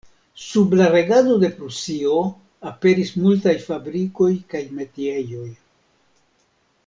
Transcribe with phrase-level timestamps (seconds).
[0.43, 2.15] Sub la regado de Prusio
[2.71, 5.47] aperis multaj fabrikoj kaj metiejoj.